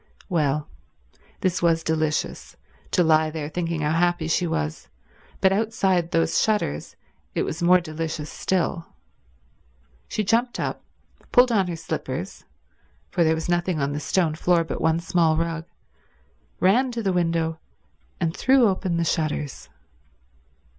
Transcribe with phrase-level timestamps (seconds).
[0.29, 0.67] Well,
[1.41, 2.57] this was delicious,
[2.89, 4.87] to lie there thinking how happy she was,
[5.41, 6.95] but outside those shutters
[7.35, 8.95] it was more delicious still.
[10.07, 10.83] She jumped up,
[11.31, 12.45] pulled on her slippers,
[13.11, 15.65] for there was nothing on the stone floor but one small rug,
[16.59, 17.59] ran to the window
[18.19, 19.69] and threw open the shutters.